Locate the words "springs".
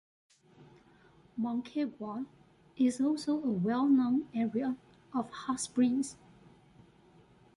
5.59-6.15